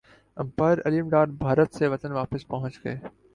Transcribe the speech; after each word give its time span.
empire 0.37 0.77
Aleem 0.85 1.09
Dar 1.09 1.27
Bharat 1.39 1.75
سے 1.75 1.87
وطن 1.87 2.11
واپس 2.11 2.47
پہنچ 2.47 2.83
گئے 2.83 2.97